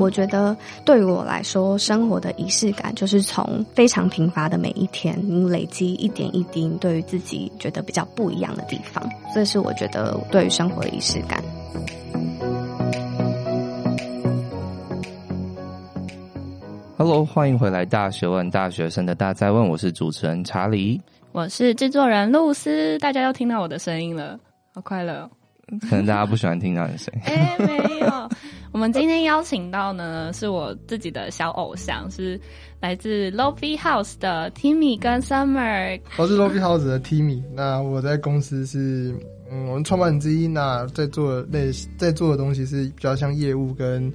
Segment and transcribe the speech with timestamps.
[0.00, 11.44] 我觉得对于我来说，生活的仪式感就是从非常平凡的每一天，你累积一点一滴，对于自己觉得比较不一样的地方，这是我觉得对于生活的仪式感。
[16.96, 20.98] Hello，欢迎回来《大学问》大学生的大在问，我是主持人查理，
[21.32, 24.40] 我是制作人露丝，大家又听到我的声音了，
[24.74, 25.30] 好快乐哦。
[25.88, 27.20] 可能大家不喜欢听到你的声音。
[27.30, 28.30] 哎、欸，没有。
[28.72, 32.40] 我们今天邀请到呢，是我自己的小偶像，是
[32.80, 36.00] 来自 Lo-Fi House 的 Timmy 跟 Summer。
[36.16, 39.14] 我是 Lo-Fi House 的 Timmy，那我在公司是
[39.50, 40.46] 嗯，我们创办人之一。
[40.46, 44.12] 那在做类在做的东西是比较像业务跟。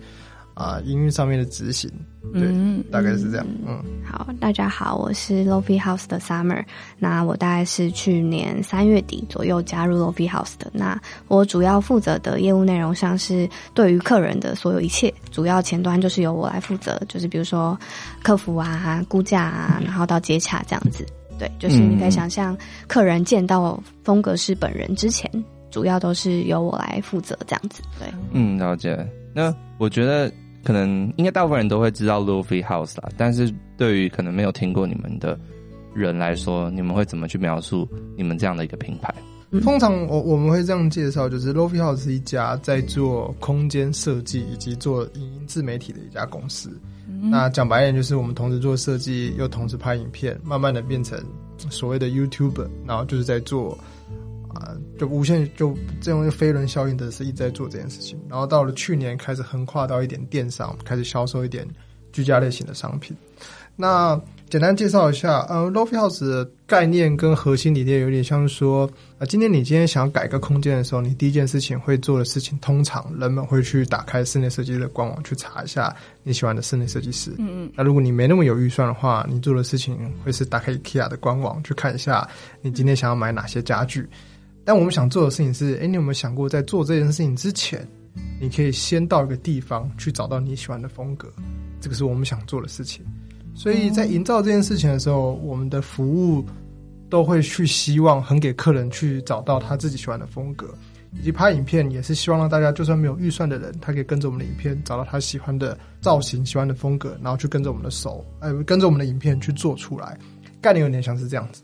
[0.58, 1.92] 啊，营运上面的执行，
[2.34, 3.46] 对，嗯、大概是这样。
[3.66, 6.64] 嗯，好，大家好，我是 Lo-Fi House 的 Summer。
[7.00, 10.70] 那我大概是去年三月底左右加入 Lo-Fi House 的。
[10.74, 17.78] 那我主要负责的业务内容，像是对于客人的所有一切，主要前端就是由我来负责，就是比如说
[18.22, 21.06] 客服啊、估价啊，然后到接洽这样子。
[21.40, 25.30] 对，就是你可以想象，客人见到风格师本人之前，
[25.72, 27.82] 主要都是由我来负责这样子。
[28.00, 29.08] 对，嗯，了解。
[29.34, 30.32] 那我觉得。
[30.66, 35.40] 可能应该大部分人都会知道 Lo-Fi House 啦，但是对于可能没有听过你们的
[35.94, 39.14] 人来说，你们会怎么去描述你们这样的一个品牌？
[39.62, 46.70] 通常我我们会这样介绍，就是 Lo-Fi House 是一家在做空间设计以及做影音自媒体的一家公司。
[47.08, 51.24] 嗯、那讲白一点，就是我们同时做设计，又同时拍影片，慢慢的变成
[51.70, 53.78] 所谓的 YouTuber，然后就是在做。
[54.56, 61.68] 啊，就无限就这种飞轮效应的是一直在做这件事情，然后到了去年开始横跨到一点电商，开始销售一点
[62.12, 63.16] 居家类型的商品。
[63.78, 64.18] 那
[64.50, 75.94] 简单介绍一下，呃，Lo-Fi House 的概念跟核心理念有点像是说，啊、呃，今天你今天想要改个空间的时候，你第一件事情会做的事情，通常人们会去打开室内设计的官网去查一下
[76.24, 77.32] 你喜欢的室内设计师。
[77.38, 77.72] 嗯嗯。
[77.76, 82.26] 那如果你没那么有预算的话，你做的事情会是打开 IKEA 的官网去看一下
[82.62, 84.08] 你今天想要买哪些家具。
[84.66, 87.88] 但我们想做的事情是，哎，你有没有想过，在做这件事情之前，
[88.42, 91.32] 你可以先到一个地方去找到你喜欢的风格，
[91.80, 93.06] 这个是我们想做的事情。
[93.54, 96.44] 所以在营造这件事情的时候，我们的服务
[97.10, 100.74] 都会去希望很给客人去找到他自己喜欢的风格，
[101.14, 110.18] 以及拍影片也是希望让大家就算没有预算的人，他可以跟着我们的影片找到他喜欢的造型、喜欢的风格，然后去跟着我们的手，哎，跟着我们的影片去做出来。
[110.60, 111.64] 概念有点像是这样子。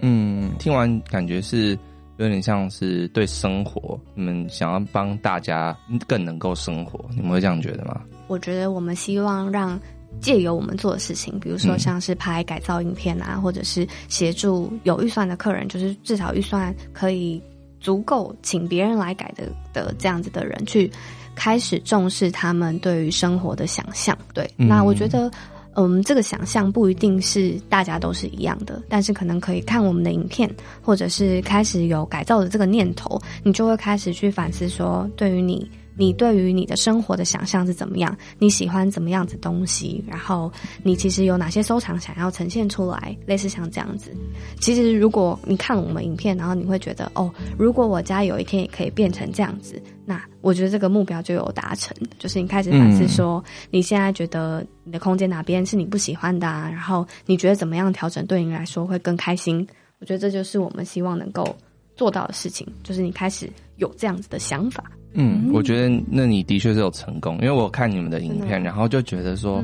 [0.00, 1.78] 嗯，听完感觉是。
[2.18, 8.00] 有点像是对生活，你们想要帮大家更能够生活，你们会这样觉得吗？
[8.28, 9.78] 我觉得我们希望让
[10.20, 17.42] 借由我们做的事情，比如说像是拍改造影片啊，嗯、或者是协助有预算的客人，就是至少预算可以
[17.80, 20.90] 足够请别人来改的的这样子的人，去
[21.34, 24.16] 开始重视他们对于生活的想象。
[24.34, 25.30] 对，嗯、那我觉得。
[25.74, 30.48] 嗯，这个想象不一定是大家都是一样的，但是可能可以看我们的影片，
[30.80, 35.68] 或者是开始有改造的这个念头，你就会开始去反思说，对于你。
[35.96, 38.16] 你对于你的生活的想象是怎么样？
[38.38, 40.02] 你喜欢怎么样子东西？
[40.06, 40.50] 然后
[40.82, 43.16] 你其实有哪些收藏想要呈现出来？
[43.26, 44.12] 类似像这样子。
[44.60, 51.96] 其实如果你看了我们影片，然后你会觉得哦，如果我家有一天也可以变成这样子，那我觉得这个目标就有达成。
[52.18, 56.68] 就是你开始反思说，你现在觉得你的空间哪边是你不喜欢的啊？
[56.70, 59.66] 然后你觉得怎么样调整对你来说会更开心？
[60.00, 61.56] 我觉得这就是我们希望能够
[61.94, 64.84] 做到的事情，就是你开始有这样子的想法。
[65.14, 69.58] 嗯，我觉得那你的确是有成功，因为我看你们的影片，然后就觉得说，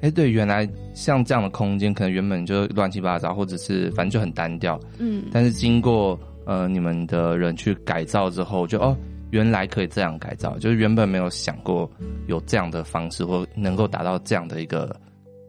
[0.00, 8.96] 哎、嗯，对，原来像这样的空间，可能原本就乱七八糟，或者是反正就很单调，嗯，但是经过呃你们的人去改造之后，就哦，
[9.30, 11.90] 原来可以这样改造，就是原本没有想过
[12.26, 14.94] 有这样的方式，或能够达到这样的一个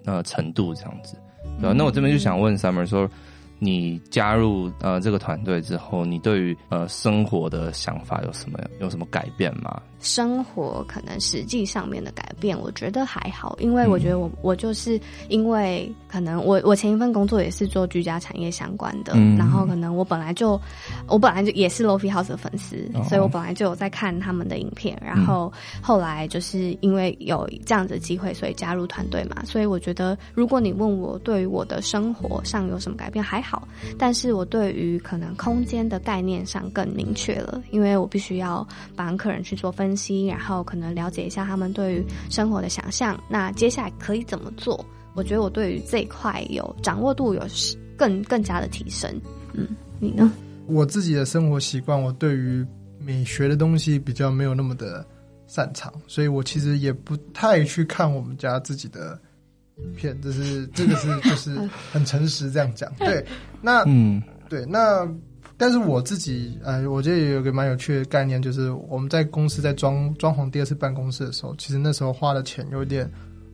[0.06, 1.18] 呃程度，这样子，
[1.60, 1.76] 对吧？
[1.78, 3.10] 那我这边就想问 Summer 说。
[3.64, 9.80] 你加入呃这个团队之后，你对于呃生活的想法有什么有什么改变吗？
[10.00, 15.00] 生活可能实际上面的改变，我觉得还好，因为我觉得我、嗯、我就是
[15.30, 20.60] 因为可能我我前一份工作也是做居家产业相关的，嗯、然后可能我本来就
[21.06, 25.54] 我本来就也是 Lo-Fi House 的粉丝，哦、所以我本来就有在看他们的影片，然后
[25.84, 29.46] 后来就是因为有这样子的机会，所以加入团队嘛。
[29.46, 33.68] 所以我觉得，如果你问我对于我的生活上有什么改变，还好，好
[33.98, 38.66] 但是我对于可能空间的概念上更明确了，因为我必须要
[38.96, 39.70] 帮客人去做。
[39.82, 43.18] 分析，然后可能了解一下他们对于生活的想象。
[43.28, 44.86] 那接下来可以怎么做？
[45.16, 47.42] 我觉得我对于这一块有掌握度有
[47.98, 49.10] 更更加的提升。
[49.54, 50.32] 嗯，你呢？
[50.68, 52.64] 我自己的生活习惯，我对于
[53.00, 55.04] 美学的东西比较没有那么的
[55.48, 59.18] 擅长，所以我其实也不太去看我们家自己的
[59.78, 61.56] 影片，这是这个是 就是
[61.92, 62.92] 很诚实这样讲。
[63.00, 63.26] 对，
[63.62, 65.08] 那嗯，对，那
[65.58, 73.10] 但是我自己呃，我觉得也有个蛮有趣的概念，就是我们在公司在装装潢第二次办公室的时候，其实那时候花的钱有点。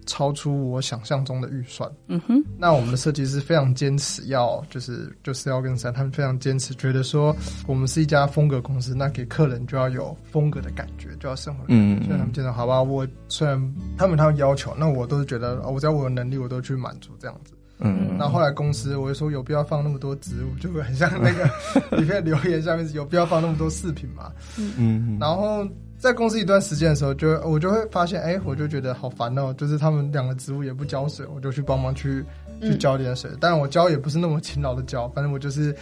[0.08, 1.88] 超出我想象中的预算。
[2.08, 7.36] 嗯哼，那我们的设计师非常坚持要，就是就是要跟三，他们非常坚持，觉得说
[7.68, 12.02] 我们是一家风格公司，那给客人就要有风格的感觉，就要生活的感觉。
[12.02, 13.62] 嗯，所以他们觉得好吧，我虽然
[13.98, 17.54] 他们他们要求，那我都是觉得，我只要我有能力，我都去满足这样子。
[17.80, 21.48] 嗯，那后来公司我就说有必要放那么多植物，就会很像那个
[21.98, 24.32] 里面留言下面有必要放那么多饰品嘛。
[24.58, 25.68] 嗯嗯，然后。
[25.98, 29.54] 在公司一段时间的时候，就我就会发现，哎、欸，我就觉得好烦哦、喔。
[29.56, 32.24] 就是他们两个植物也不浇水，我就去帮忙去
[32.62, 33.32] 去浇点水。
[33.42, 35.76] 当然、嗯，我浇也不是那么勤劳的浇，反正我就是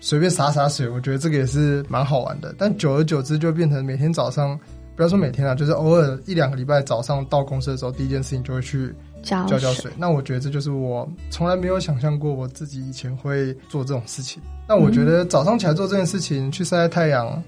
[0.00, 0.88] 随便洒洒水。
[0.88, 2.54] 我觉得这个也是蛮好玩的。
[2.56, 4.58] 但久而久之，就变成每天早上，
[4.96, 9.92] 不要说每天啊，就是偶尔一两个礼拜早上到公司的时候，第一件事情就会去浇浇水，水。
[9.98, 14.42] 那我觉得这就是我从来没有想象过我自己以前会做这种事情。
[14.66, 17.42] 那我觉得早上起来做这件事情，去晒晒太阳。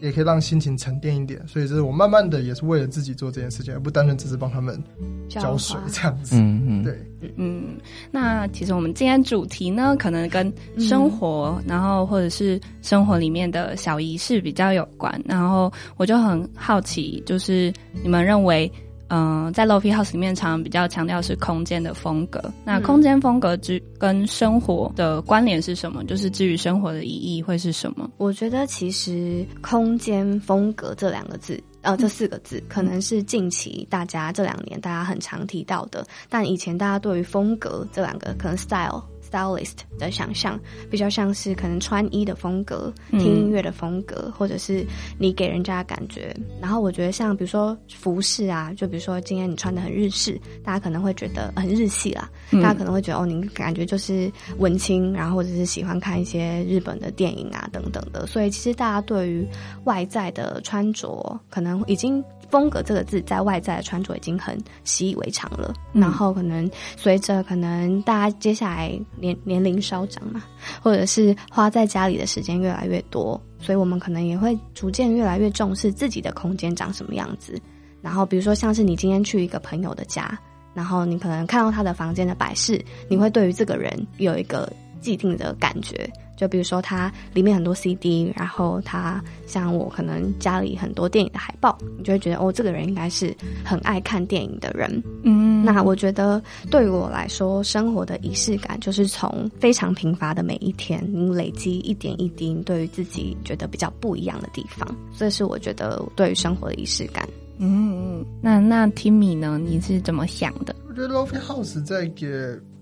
[0.00, 4.82] 也可以让心情沉淀一点，所以就是我慢慢的也是为了自己做这件事情，而不单纯只是帮他们
[5.28, 6.36] 浇水这样子。
[6.36, 6.98] 嗯嗯，对，
[7.36, 7.76] 嗯。
[8.10, 15.20] 那其实我们今天主题呢，可能跟生活，嗯、然后或者是生活里面的小仪式比较有关。
[15.24, 18.70] 然后我就很好奇，就是你们认为。
[19.14, 22.42] 嗯、呃，在 Lo-Fi House 里面，常常比较强调是空间的风格。
[22.64, 26.02] 那空间风格之跟生活的关联是什么？
[26.02, 28.10] 就是至于生活的意义会是什么？
[28.16, 36.04] 我觉得其实“空间风格”这两个字，呃，这四个字，可能是近期大家这两年大家很常提到的。
[36.28, 39.00] 但以前大家对于风格这两个，可能 style。
[39.34, 40.58] Stylist 的想象
[40.88, 44.86] 比较像是可能穿衣的风格、听音乐的风格，嗯、或者是
[45.18, 46.34] 你给人家的感觉。
[46.60, 52.30] 然后我觉得像比如说服饰啊，就比如说今天你穿的很日式，大家可能会觉得很日系啦。
[52.52, 58.26] 嗯、大家可能会觉得哦，你感觉就是文青，然后或者是喜欢看一些日本的电影啊等等的。
[58.26, 59.46] 所以其实大家对于
[59.84, 62.22] 外在的穿着，可能已经。
[62.50, 70.44] 风格这个字在外在的穿着已经很习以为常了，嗯、然后可能随着可能大家接下来年年龄稍长嘛，
[70.82, 77.58] 或者是花在家里的时间越来越多，所以我们可能也会逐渐越来越重视自己的空间长什么样子。
[78.02, 80.38] 然后比如说像是你今天去一个朋友的家，
[80.74, 82.78] 然后你可能看到他的房间的摆饰，
[83.08, 84.70] 你会对于这个人有一个
[85.04, 86.10] 既定的感觉。
[86.36, 93.32] 就比如说，它里面很多 CD，然后它像我可能家里很多电影的海报，你就会觉得哦，这个人应该是
[93.64, 95.00] 很爱看电影的人。
[95.22, 96.42] 嗯，那我觉得
[96.72, 107.28] 对于我来说，生活的仪式感就是从非常平凡的每一天，你累积一点一滴，对于自己觉得比较不一样的地方，这是我觉得对于生活的仪式感。
[107.58, 109.56] 嗯，那那 Timmy 呢？
[109.64, 110.74] 你是怎么想的？
[110.88, 112.26] 我觉得 Lo-Fi House 在给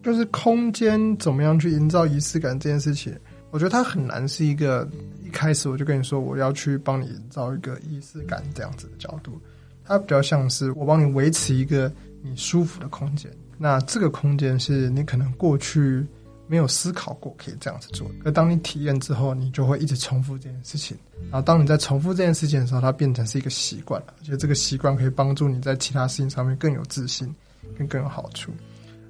[0.02, 3.14] 就是空间怎么样去营造仪式感这件事情。
[3.50, 4.88] 我觉得它很难是一个
[5.22, 9.38] 一开始我就跟你说我要去帮你营造一个仪式感这样子的角度，
[9.84, 13.31] 它比较像是我帮你维持一个你舒服的空间。
[13.58, 16.05] 那这个空间是你可能过去
[16.48, 20.96] 没有思考过可以这样子做，而当你体验之后，你就会一直重复这件事情。
[21.31, 27.32] 然后当你在重复这件事情的时候，它变成是一个习惯了，而且这个习惯可以帮助你在其他事情上面更有自信，
[27.79, 28.50] 更更有好处。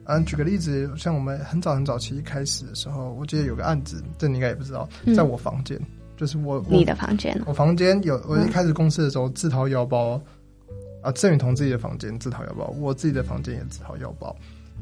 [0.05, 10.21] 嗯，举个例子，像我们很早很早期一开始的时候，我记得有个案子，这你应该也不知道，在我房间，嗯、就是我你的房间，我房间有我一开始公司的时候自掏腰包，
[10.69, 14.35] 嗯、啊，郑雨桐自己的房间自掏腰包，我自己的房间也自掏腰包，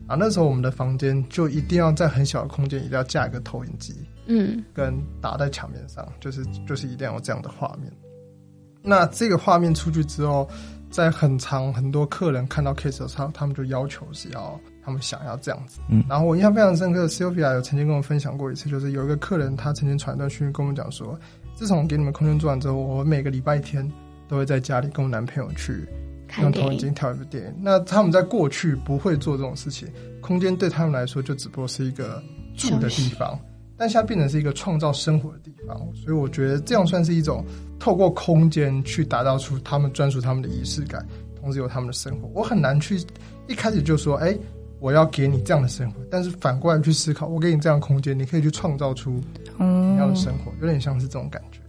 [0.07, 3.95] 啊，那时候我们的房间就一定要在很小的空间，一定要架一个投影机，
[4.27, 7.93] 嗯，跟打在墙面上，就是就是一定要有这样的画面。
[8.83, 10.49] 那这个画面出去之后，
[10.91, 14.59] 在很长很多客人看到 case 的时候，他们就要求是要。
[14.83, 21.19] 他们想要这样子，嗯，然后我印象非常深刻，Sylvia 有曾经跟我分享过一次，就是有一个客人，他曾经传一段讯息跟我们讲说，
[21.55, 23.87] 自从给你们空间做完之后，我每个礼拜天
[24.27, 25.87] 都会在家里跟我男朋友去
[26.41, 27.55] 用投影机跳一部电影。
[27.61, 29.87] 那他们在过去不会做这种事情，
[30.23, 32.23] 空间对他们来说就只不过是一个
[32.57, 33.39] 住的地方，
[33.77, 35.77] 但现在变成是一个创造生活的地方。
[35.95, 37.45] 所以我觉得这样算是一种
[37.79, 41.07] 透过空间去打造出他们专属他们的仪式感，
[41.39, 42.29] 同时有他们的生活。
[42.35, 42.99] 我很难去
[43.47, 44.35] 一开始就说，哎。
[44.81, 49.21] 我要给你这样的生活，但是反过来去思考，我给你这样的空间，你可以去创造出
[49.59, 51.61] 你要的生活，嗯、有点像是这种感觉。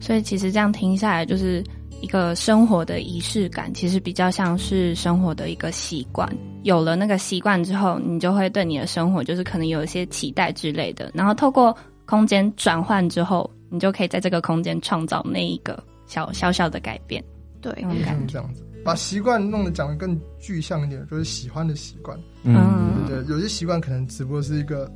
[0.00, 1.64] 所以其实这样听下来，就是
[2.00, 6.28] 一个生活的仪式感，其实比较像是生活的一个习惯。
[6.62, 11.10] 有了那个习惯之后，你就会对你的生活就是可能有一些期待之类的。
[11.14, 17.24] 然后透过空间转换之后，你就可以在这个空间创造那一个小小小的改变。
[17.60, 18.62] 对，用感觉这样子。
[18.88, 22.18] 把习惯弄得讲得更具象一点，就是喜欢的习惯。
[22.42, 24.90] 嗯，对，对，有些习惯可能只不过是一个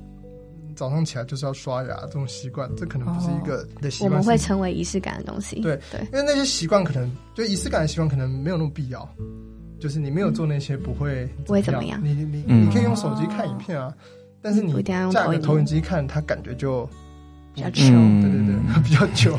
[0.74, 4.10] 早上起来就是要刷牙这种习惯，这可能不是一个的习惯。
[4.10, 5.60] 我们会成为仪式感的东西。
[5.60, 9.06] 对对，因为那些习惯可能就仪式感的习惯可能没有那么必要，
[9.78, 12.00] 就是你没有做那些不会不会怎么样。
[12.02, 13.92] 你你你可以用手机看影片啊，
[14.40, 16.88] 但是你架个投影机看，它感觉就。
[17.54, 19.38] 比较久，嗯、对对对， 比较久，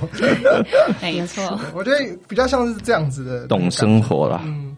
[1.02, 1.60] 没错。
[1.74, 4.42] 我觉得比较像是这样子的，懂生活了。
[4.46, 4.76] 嗯，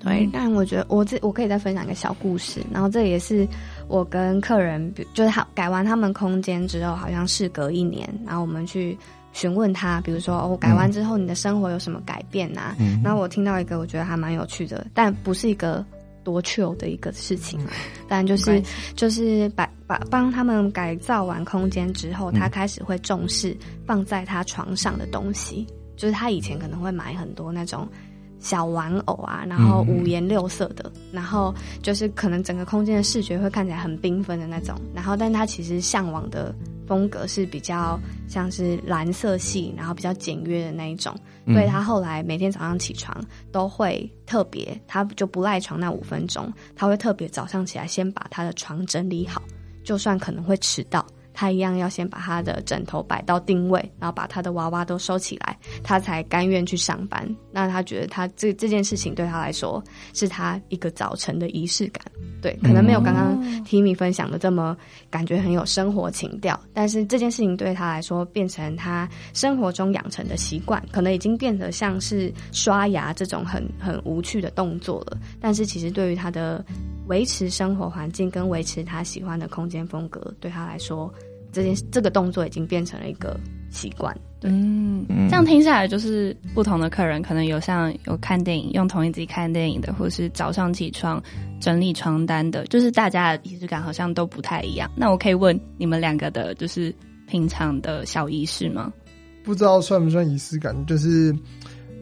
[0.00, 0.28] 对。
[0.32, 3.46] 但我觉得我这我可以再分享一个小故事，然后这也是
[3.88, 8.96] 我跟客人，就是他改完他们空间之后，好像事隔一年，然后我们去
[9.32, 12.74] 询问他，比如说哦，改完之后你的生活有什么改变啊？
[12.78, 15.84] 嗯、然后我听到一个我觉得还蛮有趣的，但不是一个。
[16.24, 17.60] 多 chill 的一个事情，
[18.08, 18.58] 但就是
[18.96, 27.88] 就是把把帮他们改造完空间之后，他开始会重视放在他床上的东西，就是他以前可能会买很多那种。
[28.40, 34.78] 小玩偶啊，然后五颜六色的，嗯、然后就是可能整个空间的视觉会看起来很缤纷的那种。
[34.94, 36.54] 然后，但他其实向往的
[36.86, 37.98] 风格是比较
[38.28, 41.16] 像是蓝色系，然后比较简约的那一种。
[41.46, 43.18] 所以他后来每天早上起床
[43.50, 49.42] 都会特别，他就不赖床那五分钟，他会特别早上起来先把他的床整理好，
[49.84, 51.06] 就算可能会迟到。
[51.36, 57.28] 他一样要先把他的枕头摆到定位，然后把他的娃娃都收起来，他才甘愿去上班。
[57.50, 62.04] 那他觉得他这这件事情对他来说是他一个早晨的仪式感。
[62.40, 64.76] 对，可能没有刚刚 Timmy 分享的这么
[65.10, 75.18] 感觉很有生活情调，但是这件事情对他来说变成他生活中养成的习惯，可能已经变得像是刷牙这种很很无趣的动作了。
[75.40, 76.64] 但是其实对于他的
[77.06, 81.12] 维持生活环境跟维持他喜欢的空间风格，对他来说，
[81.52, 83.38] 这件这个动作已经变成了一个
[83.70, 84.16] 习惯。
[84.40, 91.22] 对，嗯，这样听下来，就是不同的客人可能有像有看电影用投影机看电影的，或是早上起床
[91.60, 94.90] 整理床单的，就是大家的仪式感好像都不太一样。
[94.96, 96.94] 那我可以问你们两个的，就是
[97.26, 98.92] 平常的小仪式吗？
[99.42, 101.34] 不知道算不算仪式感，就是。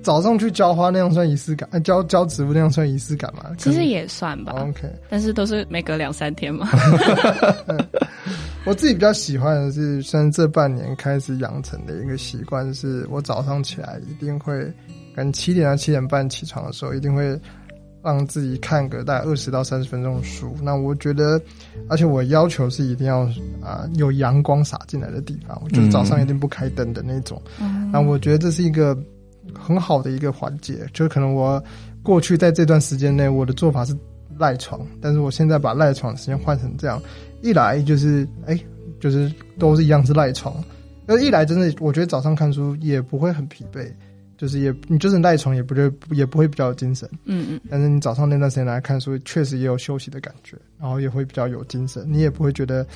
[0.02, 1.82] 早上去浇花那样算仪式感？
[1.82, 3.44] 浇浇植物那样算仪式感吗？
[3.56, 4.52] 其实也算吧。
[4.58, 6.68] OK，但是都是每隔两三天嘛。
[8.64, 14.62] 我自己比较喜欢的是，算这半年开始养成的一个习惯，是我早上起来一定会，
[15.16, 17.36] 可能七点到七点半起床的时候，一定会
[18.04, 20.54] 让自己看个大概二十到三十分钟的书。
[20.62, 21.40] 那我觉得，
[21.88, 23.28] 而且我要求是一定要
[23.60, 27.42] 啊有阳光洒进来的地方，我就是早上一定不开灯的那种。
[27.60, 28.96] 嗯、那我觉得这是一个。
[29.58, 31.62] 很好的一个环节，就是可能我
[32.02, 33.96] 过去在这段时间内，我的做法是
[34.38, 37.00] 赖床，但是我现在把赖床的时间换成这样，
[37.42, 38.66] 一来就是哎、欸，
[39.00, 40.54] 就是都是一样是赖床，
[41.06, 43.90] 那一来真的我觉得早上看书也不会很疲惫，
[44.36, 52.86] 就是也你就是赖床也不会也不会比较有精神，嗯嗯，但是你早上那段时间来看书，确实也有休息的感觉，然后也会比较有精神，你也不会觉得。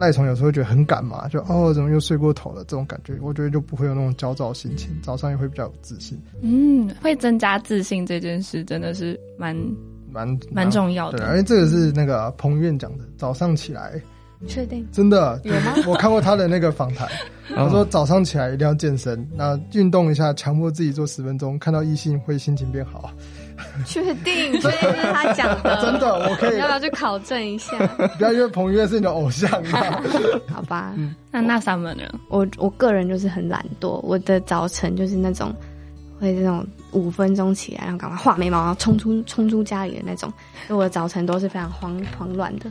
[0.00, 2.64] 赖床有时候会觉得很赶嘛，就哦，怎么又睡过头了？
[2.64, 6.20] 这种感觉，我觉得就不会有那种焦躁心情，早上也会比较有自信。
[6.42, 9.56] 嗯，会增加自信这件事真的是蛮
[10.10, 11.18] 蛮蛮重要的。
[11.18, 14.00] 对，而且这个是那个彭于晏讲的，早上起来，
[14.46, 15.74] 确定真的有吗？
[15.86, 17.08] 我看过他的那个访谈，
[17.54, 23.10] 他说早上起来一定要健身，那运动一下，强迫自己做十分钟，看到异性会心情变好。
[23.86, 26.58] 确定， 确定是他讲的，真的，我可以。
[26.58, 27.76] 要不要去考证一下？
[28.18, 30.02] 不要因为彭于晏是你的偶像啊。
[30.52, 32.02] 好吧，嗯、那那 Summer 呢？
[32.28, 35.54] 我我个人就是很懒惰，我的早晨就是那种
[36.18, 40.30] 会这种五分钟起来，然后赶快画眉毛，然后冲出冲出家里的那种。
[40.66, 42.66] 所以我的早晨都是非常慌慌乱的。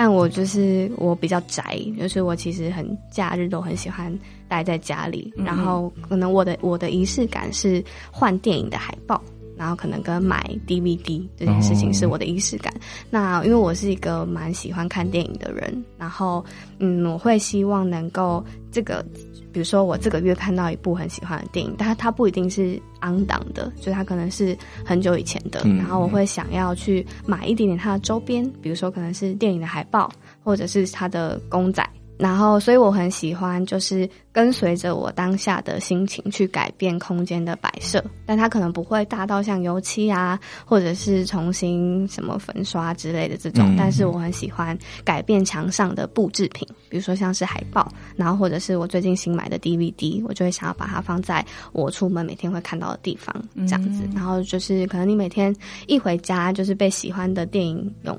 [0.00, 9.20] 但我就是我比较宅，就是我其实很假日都很喜欢待在家里，嗯、然后可能我的我的仪式感是换电影的海报。
[9.58, 12.72] 然后可能跟买 DVD 这件事情是我的仪式感。
[12.72, 12.82] Oh.
[13.10, 16.44] 那因为我是一个蛮喜欢看电影的人，然后
[16.78, 19.04] 嗯，我会希望能够这个，
[19.52, 25.60] 比如说我这个月看到一部很喜欢的电影，但它它不一定是 on 档的，就它可能是很久以前的。
[25.76, 30.10] 然后我会想要去买一点点它的周边，比如说可能是电影的海报，
[30.44, 31.84] 或者是它的公仔。
[32.18, 43.72] 然后，所以我很喜欢，就是跟随着我当下的心情去改变空间的摆设，但它可能不会大到像油漆啊，或者是重新什么粉刷之类的这种。
[43.72, 54.02] 嗯、但是我很喜欢改变墙上的布置品，比如说像是海报，然后或者是我最近新买的 DVD，我就会想要把它放在我出门每天会看到的地方，这样子。
[54.04, 55.54] 嗯、然后就是可能你每天
[55.86, 58.18] 一回家，就是被喜欢的电影用。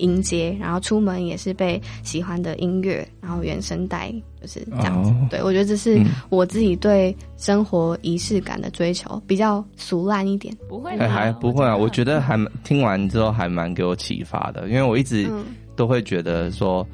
[0.00, 5.10] 音阶，然后出门也是被喜欢的音乐，然后原声带就是这样子。
[5.10, 10.56] 哦、对，我觉得这是我自己对生活仪式感的追求，比较俗烂一点。
[10.68, 11.76] 不会，还不会啊？
[11.76, 15.30] 我觉得还听完之后还蛮给我启发的，因为我一直
[15.76, 16.86] 都会觉得说，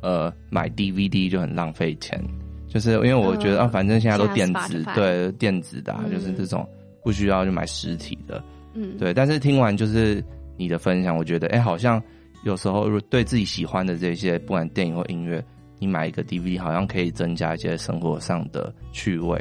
[0.00, 2.20] 呃，买 DVD 就很浪费钱，
[2.68, 6.66] 就是因为我觉得啊，反正现在都电子，对，电子的、啊，就是这种
[7.02, 8.42] 不需要就买实体的。
[8.74, 9.14] 嗯，对。
[9.14, 10.24] 但是听完就是
[10.56, 12.02] 你的分享，我觉得哎、欸，好像
[12.44, 15.44] 有时候如对自己喜欢的这些，不管电影或音乐，
[15.78, 19.36] 你买一个 DVD，好像可以增加一些生活上的趣味。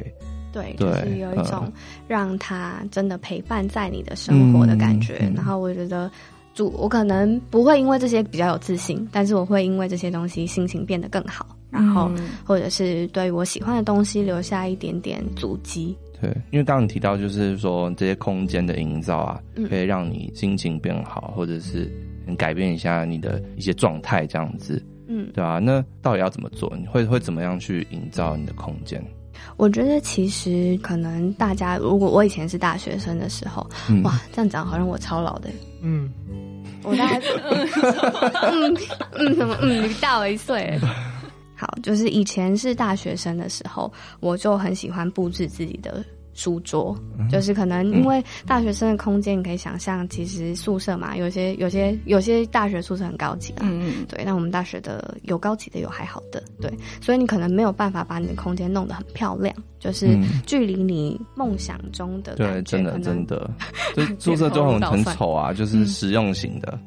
[0.52, 1.72] 对，对就是有一种
[2.08, 5.18] 让它真的陪伴在你的生活的感觉。
[5.22, 6.10] 嗯、然后我觉得，
[6.54, 11.46] 主我可能不会因为这些比较有自信，但是我会因为这些东西心情变得更好。
[11.70, 12.12] 然后，
[12.46, 15.98] 或者是对我喜欢的东西留下一点点足迹。
[16.22, 21.92] 对，因为刚刚你提到，就是说这些空间的营造啊，可以让你心情变好，或者是
[22.38, 26.72] 改变一下你的一些状态，这样子，嗯，对啊，那到底要怎么做？
[26.78, 29.04] 你会会怎么样去营造你的空间？
[29.58, 35.50] 我觉得其实可能大家，如果我以前是大学生的时候，嗯、哇，这样讲好像我超老的，
[35.82, 36.10] 嗯，
[36.84, 37.22] 我大概，
[38.52, 38.78] 嗯
[39.14, 40.80] 嗯什么嗯，你大我一岁。
[41.56, 46.04] 好，就是以前是大学生的时候，我就很喜欢布置自己的
[46.34, 46.96] 书桌。
[47.18, 53.70] 嗯、就是可能因为大学生的空间，你可以想象，其实宿舍嘛，有些有些有些大学宿舍很高级啊。
[54.08, 56.44] 对，那我们大学的有高级的，有还好的。
[56.62, 56.72] 对，
[57.02, 62.36] 所以你可能没有办法把你的空间弄得很漂亮，就是距离你梦想中的。
[62.36, 63.50] 对，真的真的，
[63.96, 66.80] 就宿舍都很 很丑啊，就是实用型的。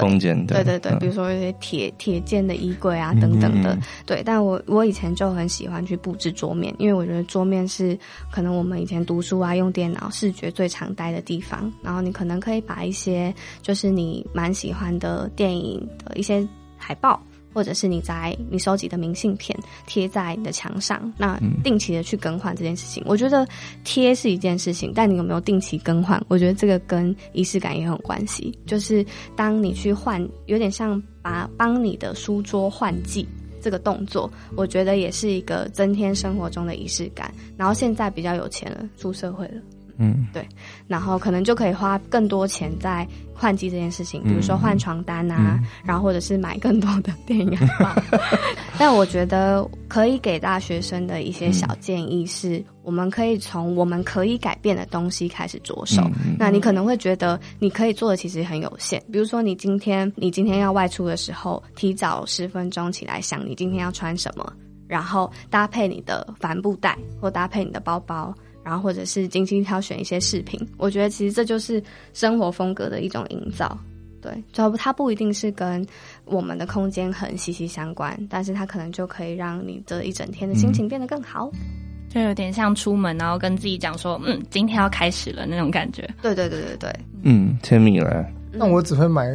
[0.00, 4.22] 空间的，对对对，比如说一些铁铁件的衣柜啊等等的，嗯、对。
[4.24, 7.98] 但我我以前就很喜欢去布置桌面，因为我觉得桌面是
[8.30, 11.72] 可能我们以前读书啊用电脑视觉最常待的地方。
[11.82, 16.46] 然后你可能可以把一些就是你蛮喜欢的电影的一些
[16.76, 17.20] 海报。
[17.54, 23.46] 或者是你在你收集的明信片贴在你的墙上，那定期的去更换这件事情，嗯、我觉得
[23.84, 26.20] 贴是一件事情，但你有没有定期更换？
[26.28, 28.52] 我觉得这个跟仪式感也很有关系。
[28.66, 33.26] 就是当你去换，有点像把帮你的书桌换季
[33.62, 37.32] 这个动作，我觉得也是一个增添生活中的仪式感。
[37.56, 39.62] 然后现在比较有钱了，出社会了。
[39.98, 40.46] 嗯，对，
[40.88, 48.02] 然后可能就可以花更多钱在换季这件事情，比如说换床单啊，嗯、然后或者是买更多的电影海报。
[48.76, 56.02] 但我觉得可以给大学生的一些小建议是，我们可以从我们可以改变的东西开始着手。
[56.24, 64.52] 嗯、那你可能会觉得你可以做的其实很有限，比如说你今天你今天要外出的时候，提早十分钟起来想你今天要穿什么，
[64.88, 68.34] 然后搭配你的帆布袋或搭配你的包包。
[68.64, 73.78] 然后或者是精心挑选一些饰品，我觉得其实这就是生活风格的一种营造。
[74.20, 75.86] 对，就它不一定是跟
[76.24, 81.50] 我们的空间很息息相关，但是它可能就可以让你的一整天的心情变得更好。
[82.08, 86.08] 就有点像出门，然后跟自己讲说：“嗯，今天要开始了”那种感觉。
[86.22, 86.90] 对对对对对。
[87.22, 88.24] 嗯，天米了。
[88.52, 89.28] 那我只会买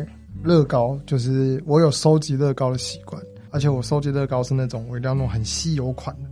[0.44, 6.29] 乐高，就是我有收集乐高的习惯，而且我收集乐高是那种我一定要弄很稀有款的。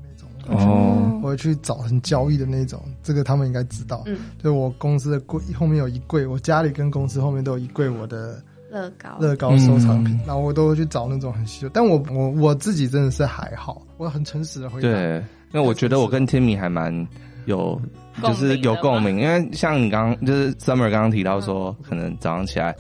[0.50, 4.04] 哦，我会去找很交易的那种，这个他们应该知道。
[4.06, 11.70] 嗯，就我公司的柜后面有一柜，我家里跟公司后面都有一柜我的乐高乐高收藏品，然后我都会去找那种很稀有。
[11.74, 14.88] 但我我我自己真的是还好，我很诚实的回答。
[14.88, 15.18] 对，
[15.54, 17.08] 因为我觉得我跟 Timmy 还蛮
[17.46, 17.80] 有，
[18.22, 19.20] 就是有共鸣。
[19.20, 22.76] 因为像你刚刚就是 Summer 刚刚提到说，可能早上起来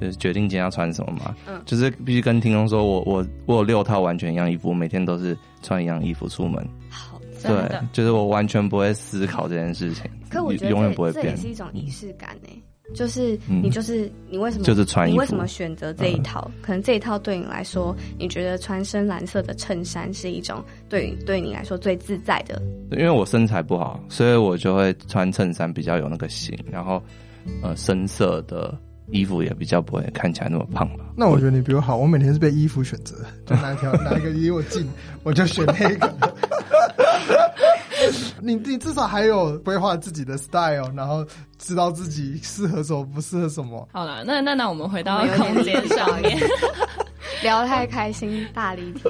[0.00, 6.66] 就是决定今天要穿什么嘛，嗯，就是必须跟听众说我我我有六套完全一样衣服，我每天都是穿一样衣服出门。
[7.42, 11.24] 对，就是我完全不会思考这件事情，可我觉得永远不会变。
[11.24, 12.48] 这也是一种仪式感呢。
[12.92, 16.50] 就是你就是你为什么就是穿衣服，你为什么选择这一套？
[16.60, 22.60] 可能这一套对你来说，你觉得穿深蓝色的衬衫是一种对对你来说最自在的。
[22.90, 27.00] 因为我身材不好，所以我就会穿衬衫比较有那个型，然后
[27.62, 28.76] 呃深色的。
[29.12, 31.04] 衣服也比较不会看起来那么胖吧？
[31.16, 34.88] 那我觉得你比我好，我每天是被衣服选择，就哪一条哪一个离我近，
[35.24, 36.14] 我就选那个。
[38.40, 41.24] 你 你至少还有规划自己的 style，然后
[41.58, 43.88] 知道自己适合什么不适合什么。
[43.92, 46.38] 好了，那那那我们回到空间上面，
[47.42, 49.02] 聊太开心，大离题。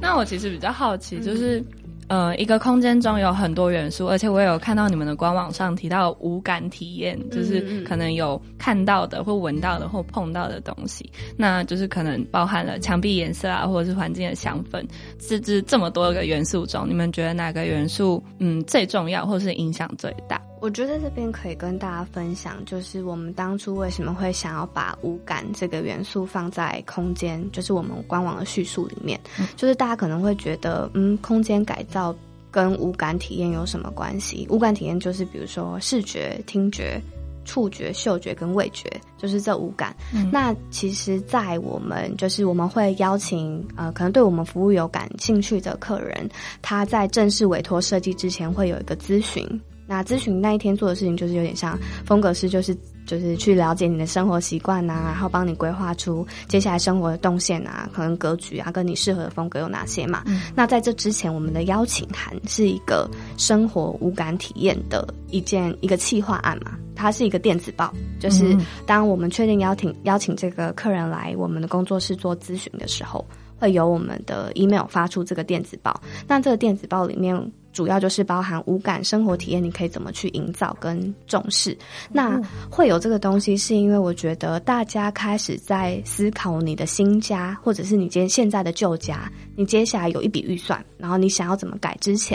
[0.00, 1.64] 那我其实比较好奇，就是。
[2.08, 14.84] 呃，一个空间中有很多元素，而且我也有看到你们的官网上提到无感体验，就是可能有看到的、或闻到的、或碰到的东西，那就是可能包含了墙壁颜色啊，或者是环境的香氛，
[15.18, 20.40] 这这这么多个元素中，你们觉得哪个元素嗯最重要，或是影响最大？
[20.60, 29.20] 我觉得这边可以跟大家分享，就是我们当初为什么会想要把五感这个元素放在空间，就是我们官网的叙述里面。
[29.38, 32.14] 嗯、就是大家可能会觉得，嗯，空间改造
[32.50, 34.46] 跟五感体验有什么关系？
[34.50, 37.00] 五感体验就是比如说视觉、听觉、
[37.44, 39.94] 触觉、嗅觉跟味觉，就是这五感。
[40.14, 46.28] 嗯、那其实，在我们就是我们会邀请呃，可能对我们服务有感兴趣的客人，
[46.62, 49.46] 他在正式委托设计之前会有一个咨询。
[49.86, 60.24] 那咨询那一天做的事情就是有点像风格师，就是就是去了解你的生活习惯呐，然后帮你规划出接下来生活的动线啊，可能格局啊，跟你适合的风格有哪些嘛。
[60.26, 73.24] 嗯、那在这之前，我们的邀请函是一个生活无感体验的一件一个企划案嘛，它是一个电子报，就是当我们确定邀请邀请这个客人来我们的工作室做咨询的时候，
[73.58, 76.00] 会由我们的 email 发出这个电子报。
[76.26, 77.52] 那这个电子报里面。
[77.72, 81.76] 主要就是包含五感生活体验，你可以怎么去营造跟重视？
[82.10, 82.40] 那
[82.70, 92.34] 会有这个东西，是因为我觉得大家开始在思考你的新家，或者是你今天现在的旧家，你接下来有一笔预算，然后你想要怎么改之前，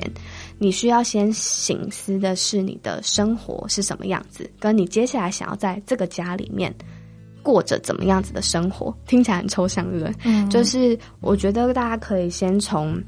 [0.60, 6.72] 你需要先省思的是你的生活是什么样子，跟你接下来想要在这个家里面
[7.44, 8.96] 过着怎么样子的生活。
[9.08, 10.16] 听起来很抽象，对不对？
[10.24, 13.02] 嗯，就是我觉得大家可以先从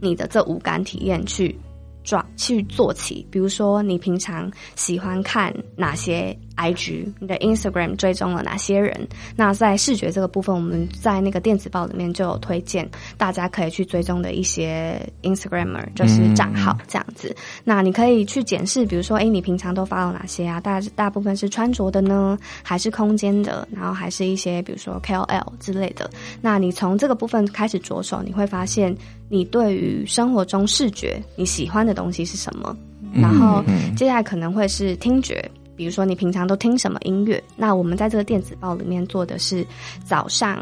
[0.00, 1.58] 你的这五感体验去
[2.04, 2.24] 抓。
[2.36, 9.08] 去做起，比如说你平常喜欢看哪些 IG，你的 Instagram 追踪了哪些人？
[9.36, 17.28] 那在视觉这个部分，我们在那个电子报里面就有推荐，大家可以去追踪的一些 Instagramer，就是账号这样子。
[17.30, 20.60] 嗯、那你可以去检视，比如说，哎，你平常都发了哪些啊？
[20.60, 23.66] 大大部分是穿着的呢，还是空间的？
[23.70, 26.10] 然后还是一些比如说 KOL 之类的。
[26.40, 28.94] 那你从这个部分开始着手，你会发现。
[29.30, 32.74] 你对于生活中视觉你喜欢的东西是什么？
[33.12, 33.62] 然后
[33.94, 35.46] 接下来可能会是听觉，
[35.78, 37.40] 比如说你平常都听什么音乐？
[37.56, 39.64] 那我们在这个电子报里面做的是
[40.04, 40.58] 早上、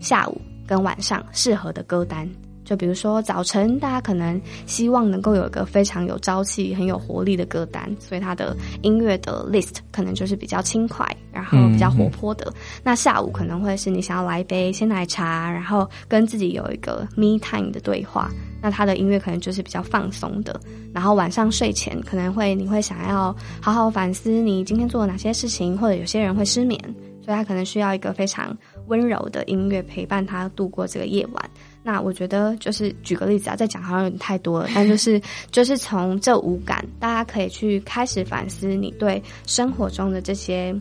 [0.00, 2.26] 下午跟晚上适合的歌单。
[2.64, 12.52] 就比如说早晨，大家可能希望能够有一个非常有朝气、很有活力的歌单，所以它的音乐的 list 可能就是比较轻快，然后比较活泼的。
[12.82, 18.30] 那下午可能会是你想要来一杯鲜奶茶，然后跟自己有一个 me time 的对话，
[18.62, 20.58] 那它的音乐可能就是比较放松的。
[20.92, 26.80] 然后晚上睡前可能会你会想要好好反思你今天做了哪些事情，或者有些人会失眠，
[27.22, 31.50] 所以他可能需要一个非常温柔的音乐陪伴他度过这个夜晚。
[31.86, 35.20] 那我觉得就是举个例子啊，再讲好像有点太多了，但就是
[35.52, 40.74] 就是从这五感，大家可以去开始反思你对生活中的这些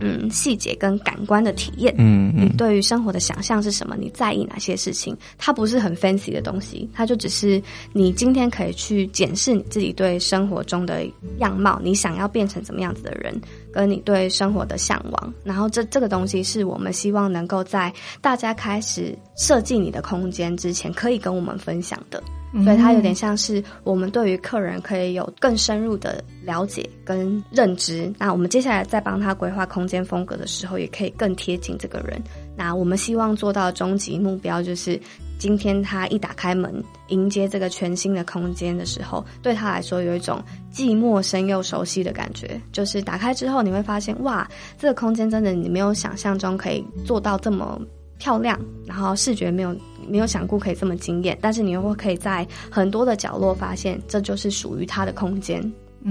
[0.00, 3.96] 嗯细节跟感官的体验，嗯，嗯，你对于生活的想象是什么？
[3.98, 5.14] 你在意哪些事情？
[5.36, 11.04] 它不是很 fancy 的东西，它就只是你今天可以去检视你自己对生活中的
[11.38, 13.38] 样貌，你想要变成怎么样子的人。
[13.72, 22.22] 跟你对生活的向往，然后这这个东西是我们希望能够在大家开始设计你的空间之前，可以跟我们分享的。
[22.64, 28.12] 所以它有点像是我们对于客人可以有更深入的了解跟认知。
[28.18, 32.20] 那我们接下来在帮他规划空间风格的时候，也可以更贴近这个人。
[32.56, 35.00] 那我们希望做到终极目标就是。
[35.40, 40.38] 今天他一打开门迎接这个全新的空间的时候，对他来说有一种
[40.70, 42.60] 既陌生又熟悉的感觉。
[42.72, 44.46] 就是打开之后，你会发现，哇，
[44.78, 47.80] 这个空间真的你没有想象中可以做到这么
[48.18, 49.74] 漂亮，然后视觉没有
[50.06, 55.58] 没有想过可以这么惊艳，但是你又会可以在很多的角落发现，这就是属于他的空间。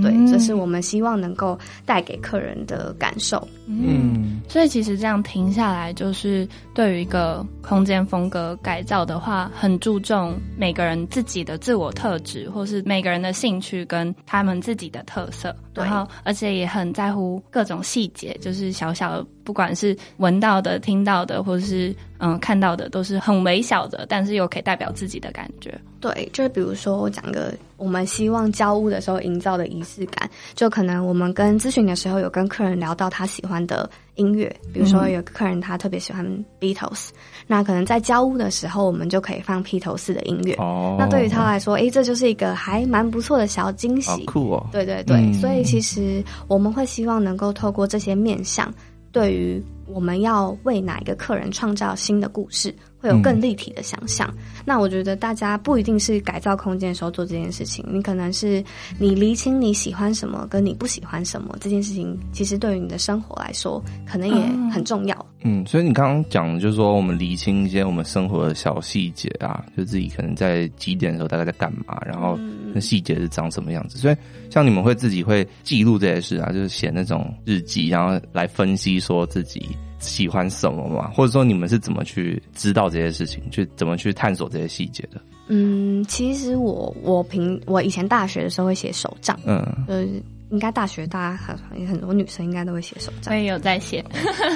[0.02, 3.48] 对，这是我们希望能够带给客人的感受。
[3.72, 15.56] 嗯，所以其实这样停下来，就是对于一个空间风格改造的话，很注重每个人自己的自我特质，或是每个人的兴趣跟他们自己的特色。
[15.76, 25.80] 然后，而且也很在乎各种细节，就是小小的，不管是闻到的、听到的，或是嗯看到的，都是很微小的，但是又可以代表自己的感觉。
[26.02, 36.26] 对，就是比如说我讲个我们希望交屋的时候营造的仪式感，就可能我们跟咨询的时候有跟客人聊到他喜欢的音乐，比如说有个客人他特别喜欢
[36.60, 37.14] Beatles，、嗯、
[37.48, 40.54] 那可能在交屋的时候我们就可以放披头士的音乐。
[40.56, 44.26] 哦，那对于他来说，诶，这就是一个还蛮不错的小惊喜。
[44.26, 44.68] 酷哦！
[44.72, 48.74] 对对对，嗯、所以其实我们会希望能够透过这些面向，
[49.12, 52.74] 对于我们要为哪一个客人创造新的故事。
[53.00, 54.28] 会有更立体的想象。
[54.38, 58.64] 嗯、那我觉得大家不一定是改造空间的时候做这件事情，你可能是
[58.98, 65.26] 你厘清你喜欢什么，跟你不喜欢什么这件事情，其实对于你的生活来说，可能也很重要。
[65.44, 72.38] 嗯，所以你刚刚讲的就是说，我们厘清一些我们生活的小细节啊，就自己可能在几点的时候大概在干嘛，然后
[72.74, 73.98] 那细节是长什么样子。
[73.98, 74.16] 所以
[74.50, 79.70] 像你们会自己会记录这些事啊，就是写那种日记，然后来分析说自己。
[80.00, 81.12] 喜欢什么吗？
[81.14, 85.22] 或者说你们是怎么去知道这些事情，去怎么去探索这些细节的？
[85.48, 90.08] 嗯，其实我我平我以前大学的时候会写手账，嗯，就是
[90.52, 91.58] 应该大学大家很
[91.88, 94.04] 很多女生应该都会写手账，我也有在写，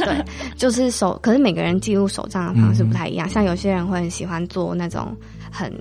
[0.06, 0.26] 对，
[0.56, 5.16] 就是手，可是每个人记录手账的方式不太一样，嗯、像有些人会很喜欢做那种。
[5.54, 5.72] 很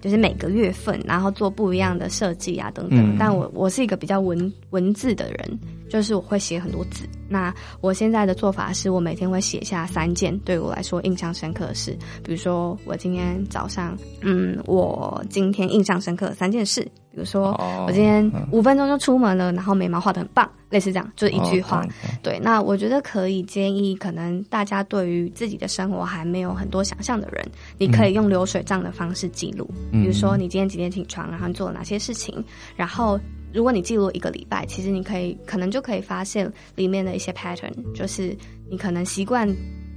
[0.00, 2.98] 就是每个月份，然后做不一样的设计啊等等。
[2.98, 5.58] 嗯、但我我是一个比较文文字的人，
[5.90, 7.04] 就是我会写很多字。
[7.28, 16.88] 那我现在的做法是我每天会写下三件对我来说印象深刻的事，比如说我今天早上，嗯，我今天印象深刻的三件事。
[17.10, 17.50] 比如说，
[17.84, 21.84] 我今天五分钟就出门了，然后眉毛画的很棒，类似这样，就是一句话。
[22.22, 27.44] 对，那我觉得可以建议，可能大家对于自己的生活还没有很多想象的人，
[27.76, 29.68] 你可以用流水账的方式记录。
[29.92, 32.44] 比如说，你今天几点起床，然后你做了哪些事情，
[32.76, 33.18] 然后
[33.52, 38.36] 如果你记录一个礼拜，其实你可以可能就可以发现里面的一些 pattern，就是
[38.70, 39.48] 你可能习惯。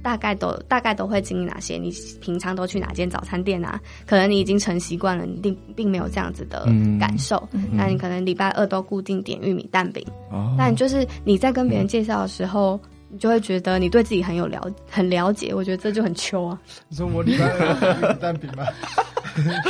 [0.04, 1.76] 大概都大概都会经历哪些？
[1.78, 3.80] 你平常都去哪间早餐店啊？
[4.04, 6.64] 可能你已经成习惯了，你并并没有这样子的
[6.98, 7.48] 感受。
[7.70, 12.80] 那、嗯、你可能礼拜二都固定点玉米蛋饼，哦、但就是你在跟别人介绍的时候。
[13.12, 16.58] 你就会觉得你对自己很有了很了解，我觉得这就很秋啊。
[16.88, 18.64] 你说我礼拜二有蛋饼吗？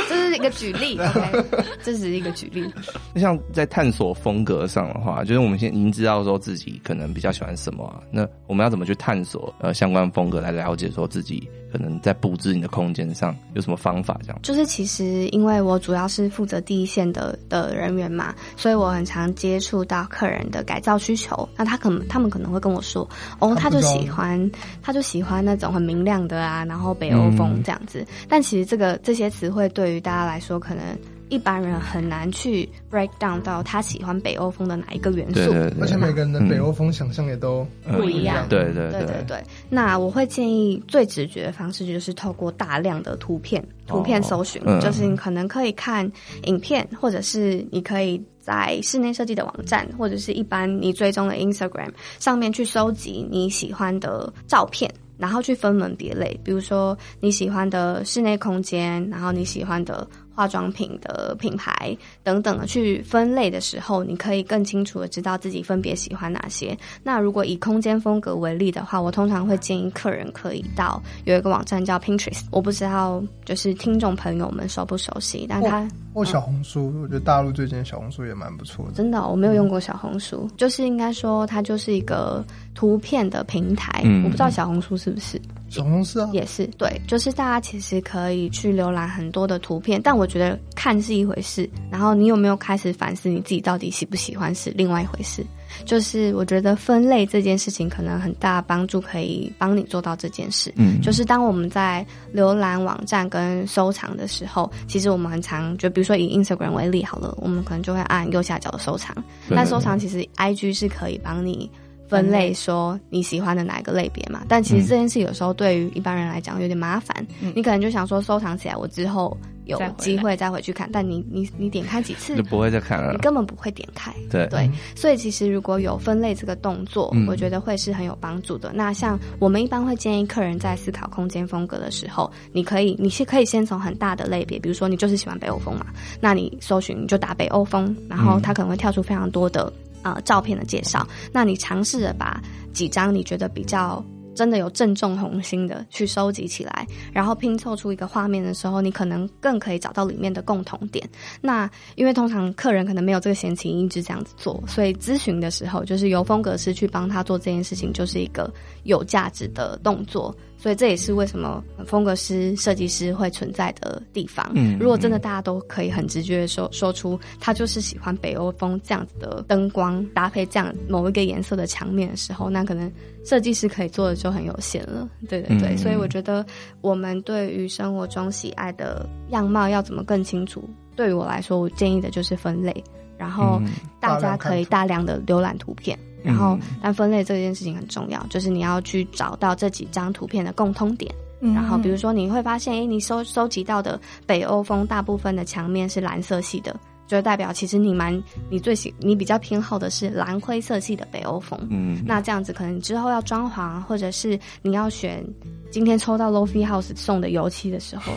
[0.09, 2.73] 这是一个举例， OK，这只是一个举例。
[3.13, 11.47] 那像在探索风格上的话，就是我们现在已经知道说自己可能比较喜欢什么啊，那我们要怎么去探索呃相关风格来了解说自己？
[11.73, 14.15] 可能在布置你的空间上有什么方法？
[14.21, 21.49] 这样就是其实因为我主要是负责第一线的的人员嘛，所以我很常接触到客人的改造需求。
[21.57, 23.09] 那他可能他们可能会跟我说，
[23.39, 24.51] 哦，他就喜欢
[24.83, 28.01] 他就喜欢那种很明亮的啊，然后北欧风这样子。
[28.01, 30.83] 嗯、但其实这个这些词汇对于大家来说可能。
[31.29, 38.47] 一般人很难去 break down 到他喜欢北欧风的哪一个元素，对对对，而且每个人的北欧风想象也都不一样。
[38.49, 39.43] 对对对对对。
[39.69, 46.09] 那我会建议最直觉的方式就是透过大量的图片、图片搜寻，哦、就是你可能可以看
[46.43, 54.93] 影片，或者是你可以在室内设计的网站，或者是一般你追踪的 Instagram 上面去收集你喜欢的照片。
[55.15, 60.05] 然后去分门别类，比如说你喜欢的室内空间，然后你喜欢的
[60.35, 66.77] 化妆品的品牌等等的去分类的时候，你可以更清楚的知道自己分别喜欢哪些。
[67.03, 78.91] 那如果以空间风格为例的话，我通常会建议客人可以到有一个网站叫 Pinterest，我不知道就是听众朋友们熟不熟悉，但他或小红书，嗯、我觉得大陆最近小红书也蛮不错的。
[78.93, 85.41] 真的、哦，我没有用过小红书，嗯、就是应该说它就是一个图片的平台，嗯、我不知道小红书是不是。
[85.69, 95.45] 小红书啊，也是对，就是大家其实可以去浏览很多的图片，但我觉得看是一回事，然后你有没有开始反思你自己到底喜不喜欢是另外一回事。
[95.85, 100.71] 就是我觉得分类这件事情可能很大帮助，可以帮你做到这件事。
[100.75, 109.15] 嗯，就是当我们在浏览网站跟收藏的时候，其实我们很常就比如说以 Instagram 为例好了，我们可能就会按右下角的收藏，
[109.47, 111.69] 那收藏其实 IG 是可以帮你。
[112.07, 114.43] 分类说你喜欢的哪一个类别嘛？
[114.47, 117.25] 但其实这件事有时候对于一般人来讲有点麻烦。
[117.41, 119.35] 嗯、你可能就想说收藏起来，我之后
[119.65, 120.87] 有机会再回去看。
[120.91, 124.13] 但你你你点开几次就不会再看了，你根本不会点开。
[124.29, 128.71] 对对，所以其实如果有分类这个动作，嗯、我觉得会是很有帮助的。
[128.73, 135.87] 那像我们一般会建议客人在思考空间风格的时候，你可以你是可以先从很大的类别，比如说你就是喜欢北欧风嘛，
[136.19, 139.71] 那你搜寻你就打北欧风，然后它可能会跳出非常多的。
[140.03, 142.41] 呃，照片的介绍，那你尝试着把
[142.73, 144.03] 几张你觉得比较
[144.35, 151.07] 真的有正中红心的去收集起来，然后拼凑出一个画面的时候，你可能更可以找到里面的共同点。
[151.39, 158.51] 那因为通常客人可能没有这个闲情一直这样子做，所以咨询的时候，就是由风格师去帮他做这件事情，就是一个
[158.83, 160.35] 有价值的动作。
[160.63, 164.49] 所以这也是为什么风格师、设计师会存在的地方。
[164.55, 172.89] 嗯，如果真的大家都可以很直觉的说说出他就是喜欢北欧风这样子的灯光搭配这样某一个颜色的墙面的时候，那可能
[173.25, 175.09] 设计师可以做的就很有限了。
[175.27, 176.45] 对对对，嗯、所以我觉得
[176.79, 180.63] 我们对于生活中喜爱的样貌要怎么更清楚？
[180.95, 182.81] 对于我来说，我建议的就是分类，
[183.17, 183.61] 然后
[183.99, 185.99] 大家可以大量的浏览图片。
[186.23, 191.53] 然后，但分类这件事情很重要，就是你要去找到这几张图片的共通点，嗯。
[191.53, 196.75] 然后比如说你会发现，哎，你收收集到的北欧风大部分的墙面是蓝色系的。
[197.05, 205.23] 就代表其实你蛮你最喜你比较偏好的是蓝灰色系的北欧风，嗯，那这样子可能之后要装潢，或者是你要选
[205.69, 208.13] 今天抽到 Lo-Fi House 送的油漆的时候，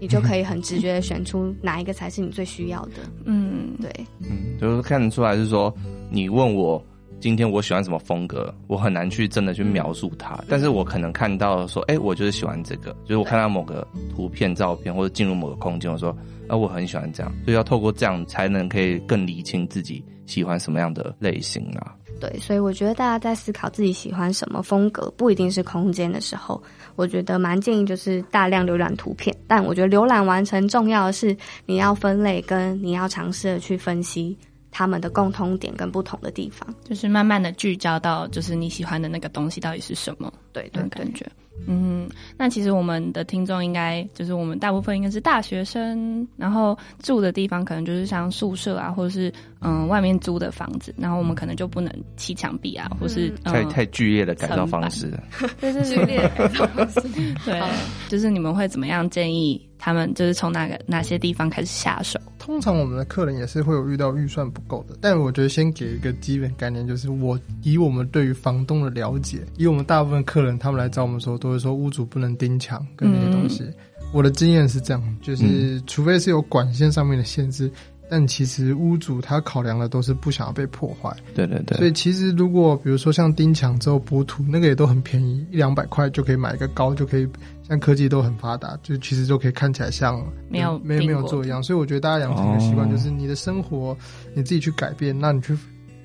[0.00, 3.88] 你就可以很直觉的选出哪一个才是你最需要的，嗯，对，
[4.18, 5.72] 嗯，就是看得出来是说
[6.10, 6.84] 你问我。
[7.24, 16.14] 今天我喜欢什么风格，我很难去真的去描述它，嗯、但是我可能看到说，哎、欸，我就是喜欢这个，就是我看到某个图片、照片或者进入某个空间，我说，
[16.48, 21.94] 啊，我很喜欢这样，所以要透过这样才能可以更理清自己喜欢什么样的类型啊。
[22.20, 26.62] 对，所以我觉得大家在思考自己喜欢什么风格，不一定是空间的时候，
[26.94, 31.34] 我觉得蛮建议就是大量浏览图片，但我觉得浏览完成重要的是
[31.64, 34.36] 你要分类，跟你要尝试的去分析。
[34.74, 40.32] 他们的共通点跟不同的地方，就是慢慢的聚焦到，就是你喜欢的那个东西到底是什么？
[40.52, 41.24] 对对，感觉。
[41.68, 49.32] 嗯，那其实我们的听众应该就是我们大部分应该是大学生，然后住的地方可能就是像宿舍啊，或者是
[49.64, 55.12] 嗯外面租的房子，然后我们可能就不能砌墙壁啊，或是、嗯、太太剧烈的改造方式，
[55.60, 57.00] 这是剧烈的改造方式。
[57.44, 57.60] 对，
[58.08, 62.20] 就是你们会怎么样建议他们，就是从哪个哪些地方开始下手？
[62.38, 73.62] 通常我们的客人也是会有遇到预算不够的，但我觉得先给一个基本概念，就是我以我们对于房东的了解，以我们大部分客人他们来找我们说，都会说屋主不能钉墙跟那些东西。
[73.62, 73.74] 嗯、
[74.12, 77.70] 我的经验是这样，就是除非是有管线上面的限制，
[78.08, 81.14] 但其实屋主他考量的都是不想要被破坏。
[81.34, 81.76] 对对对。
[81.78, 87.28] 所以其实如果比如说像钉墙之后补土，那个也都很便宜，一两百块就可以买一个高就可以。
[87.66, 93.96] 像科技都很发达，就其实就可以看起来像没有没没有做一样，所以我觉得大家养成一个习惯，就是你的生活
[94.34, 95.56] 你自己去改变，那你去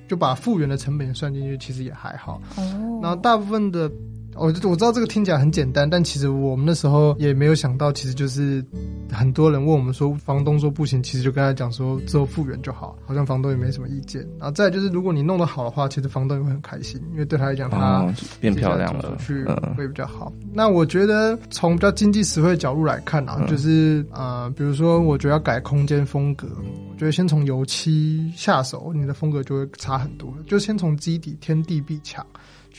[0.08, 2.40] 就把复原的成本算进去，其实也还好。
[2.56, 3.92] 哦，然后大部分的。
[4.34, 8.64] 我我知道这个听起来很简单，但其实我们那时候也没有想到，其实就是
[9.10, 14.22] 很多人问我们说，房东说不行，其实就跟他讲说之后复原就好，好像房东也没什么意见。
[14.38, 18.06] 然后再来就是，如果你弄得好的话，其实房东也会很开心，因为对他来讲，他
[18.40, 19.44] 变漂亮了，去
[19.76, 20.32] 会比较好。
[20.40, 26.46] 嗯、那我觉得从比较经济实惠的角度来看啊，就是呃，比如说我觉得要改空间风格，
[26.90, 30.32] 我觉得先从油漆下手，你的风格就会差很多。
[30.46, 32.24] 就先从基底天地壁墙。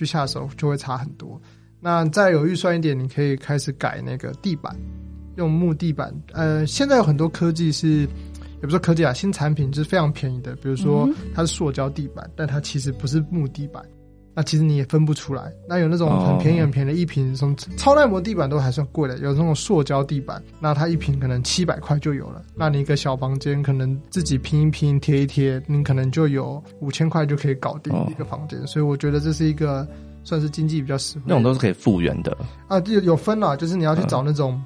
[0.02, 1.40] 去下手就会差很多。
[1.80, 4.76] 那再有预算一点，你可以开始改那个地板，
[5.36, 6.14] 用木地板。
[6.34, 10.56] 呃，现在有很多科技是，也不是说科技啊，新产品就是非常便宜的。
[10.56, 13.84] 比如说它是塑胶地板，但它其实不是木地板。
[14.34, 15.52] 那其实你也分不出来。
[15.68, 19.18] 那有那种很便宜很便宜的一瓶，从超耐磨地板都还算贵的。
[19.18, 22.42] 有那种塑胶地板，那它一瓶可能七百块就有了。
[22.56, 28.60] 那你一个小房间可能自己拼一拼、贴一贴，你可能就有五千块就可以搞定一个房间。
[28.62, 29.88] 哦、所以我觉得这是一个
[30.24, 31.26] 算是经济比较实惠。
[31.28, 34.62] 那种都是可以复原的啊，有有分啦，就是你要去找那种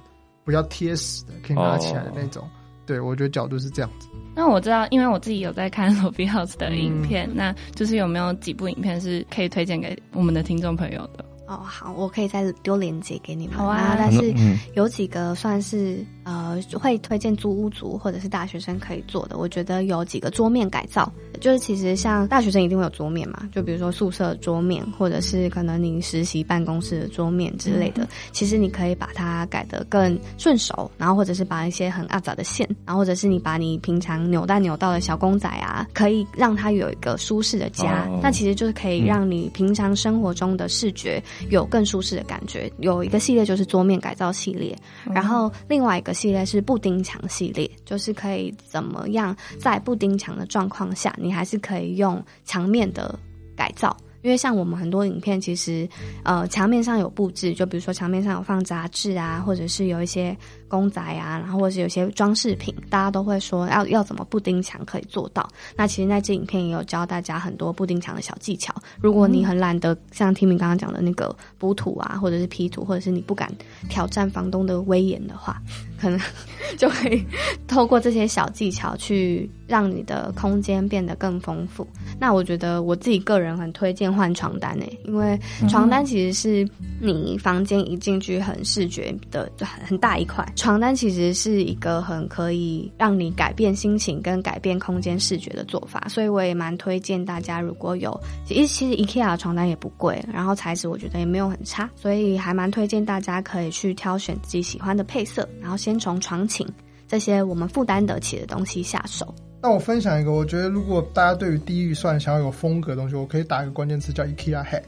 [0.46, 2.44] 比较贴实的，可以拿起来的那种。
[2.44, 2.50] 哦、
[2.86, 4.08] 对，我觉得角度是这样子。
[4.36, 11.24] 那我知道，因为我自己有在看 Lo-Fi House 的影片，嗯、那就是有没有几部影片是可以推荐给我们的听众朋友的？
[11.48, 13.56] 哦，好，我可以再丢链接给你们。
[13.56, 14.34] 好啊，但是
[14.74, 21.10] 有几个算是呃会推荐租屋族或者是大学生可以做的，我觉得有几个桌面改造。
[21.42, 28.04] 就是其实像大学生一定会有桌面嘛，就比如说宿舍桌面，或者是可能你实习办公室的桌面之类的。
[28.04, 38.10] 嗯、其实你可以把它改得更顺手，然后或者是把一些很阿杂的线，然后或者是你把你平常扭蛋扭到的小公仔啊，可以让它有一个舒适的家。
[38.22, 42.72] 那、哦、其实就是可以让你平常生活中的视觉有更舒适的感觉。
[42.80, 51.14] 有一个系列就是桌面改造系列，嗯、然后另外一个系列是布丁墙系列，就是可以怎么样在布丁墙的状况下。
[51.20, 53.20] 你还是可以用墙面的
[53.56, 53.96] 改造。
[54.22, 55.88] 因为像我们很多影片，其实
[56.24, 60.36] 呃墙面上有布置，就比如说墙面上有放杂志啊，或者是有一些
[60.68, 65.48] 公仔啊，然后或者是有些装饰品，大家都会说要要怎么布丁墙可以做到。
[65.76, 68.74] 那其实那支影片也有教大家很多布丁墙的小技巧。
[69.02, 73.52] 如果你很懒得像 Timmy 刚刚讲的那个补土啊，或者是 P 图，或者是你不敢
[73.90, 75.62] 挑战房东的威严的话，
[76.00, 76.20] 可能
[76.80, 77.24] 就可以
[77.68, 81.86] 透过这些小技巧去让你的空间变得更丰富。
[82.18, 84.06] 那我觉得我自己个人很推荐。
[84.16, 86.66] 换床单诶、欸，因为床单其实是
[87.02, 90.48] 你房间一进去很视觉的，就很很大一块。
[90.56, 106.66] 床单其实是一个很可以让你改变心情跟改变空间视觉的做法，所以我也蛮推荐大家，如果有，其实其实 IKEA 床单也不贵，然后材质我觉得也没有很差，所以还蛮推荐大家可以去挑选自己喜欢的配色，然后先从床寝
[107.08, 109.36] 这些我们负担得起的东西下手。
[109.62, 114.84] 那我分享一个，我觉得如果大家对于低预算想要有风格的东西，我可以打一个关键词叫 IKEA hack，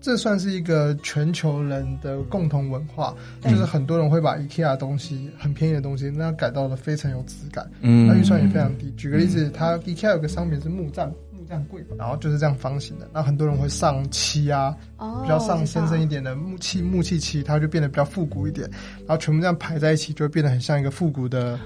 [0.00, 8.90] 这算是一个全球人的共同文化，就是很多人会把 IKEA 东西很便宜的东西，那改造的非常有质感，嗯，那预算也非常低。
[8.96, 11.12] 举个例子，它 IKEA 有个商品是木栈。
[11.48, 18.68] 这样贵，然后就是这样方形的，那很多人会上漆啊，哦、比较上深深一点的木漆、木器漆，它就变得比较复古一点，
[18.98, 21.58] 然后全部这样排在一起，就会变得很像一个复古的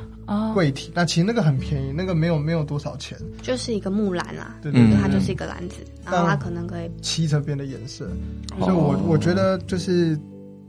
[0.55, 0.91] 柜体。
[0.91, 8.09] 哦、那其实那个很便宜，那个没有没有多少钱，就是一个木篮啊，对对对，它就是一个篮子，然后它可能可以漆成别的颜色。
[8.61, 10.17] 所以我我觉得就是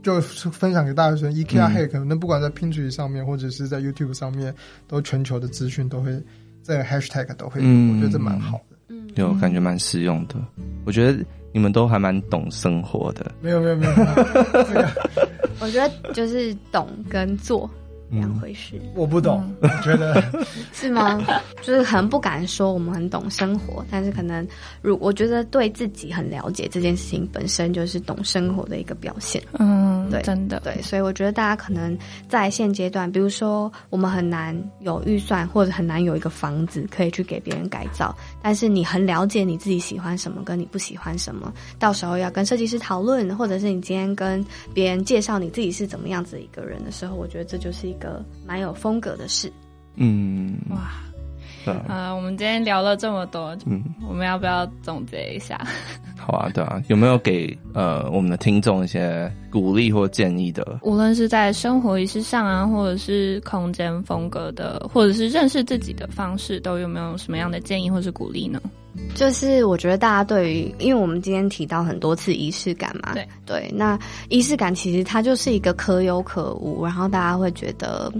[0.02, 4.52] 就分享给大学生，IKEA Hack，那不管在 Pinterest 上面或者是在 YouTube 上面，
[4.88, 6.20] 都全球的资讯都会
[6.64, 8.73] 这个 Hashtag 都会，嗯、我觉得这蛮好的。
[9.22, 10.36] 有感觉蛮实用的，
[10.84, 13.30] 我觉得你们都还蛮懂生活的。
[13.40, 13.92] 没有没有没有，
[15.60, 17.68] 我觉得就是懂跟做。
[18.10, 20.22] 两回事，我不懂，我觉得
[20.72, 21.20] 是吗？
[21.62, 24.46] 就是很不敢说我们很懂生活，但是可能
[24.82, 29.42] 如我觉得对自己很了解这件事情本身就是懂生活的一个表现。
[29.58, 31.96] 嗯，对，真的对，所以我觉得大家可能
[32.28, 38.14] 在现阶段，比如说我们很难有预算，或者很难有一个房子可以去给别人改造，
[38.44, 48.22] 但是你很了解你自己喜欢什么，跟你不喜欢什么，到时候要跟设计师讨论，或者是你今天跟别人介绍你自己是怎么样子一个人的时候，我觉得这就是一个。
[48.46, 49.50] 蛮有风格的事，
[49.94, 55.58] 嗯，哇，啊，我们今天聊了这么多，嗯，我们要不要总结一下？
[56.26, 60.78] 好啊，对啊，有没有给呃我们的听众一些鼓励或建议的？
[60.82, 68.58] 无论是在生活仪式上啊，或者是空间风格的，或者是认识自己的方式，都有没有什么样的建议或是鼓励呢？
[69.14, 73.98] 就是我觉得大家对于，因为我们今天提到很多次仪式感嘛，对对，那
[74.30, 78.10] 仪式感其实它就是一个可有可无，然后大家会觉得。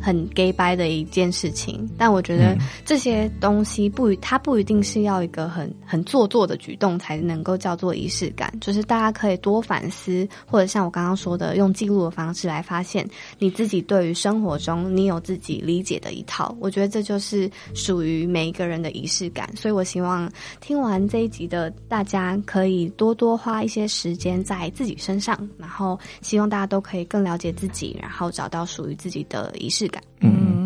[0.00, 8.52] 很 gay 掰的一件事情，但我觉得这些东西不，它不一定是要一个很很做作的举动才能够叫做仪式感。
[8.60, 13.08] 就是大家可以多反思，或者像我刚刚说的，用记录的方式来发现
[13.38, 16.54] 你自己对于生活中你有自己理解的一套。
[16.60, 19.48] 我觉得这就是属于每一个人的仪式感。
[19.56, 30.02] 所以我希望听完这一集的大家可以多多花一些时间在自己身上，然后希望大家都可以更了解自己，然后找到属于自己的仪式感。
[30.20, 30.59] 嗯，